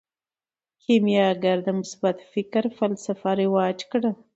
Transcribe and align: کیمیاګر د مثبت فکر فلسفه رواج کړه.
کیمیاګر 0.83 1.57
د 1.63 1.69
مثبت 1.79 2.17
فکر 2.31 2.63
فلسفه 2.77 3.29
رواج 3.41 3.77
کړه. 3.91 4.11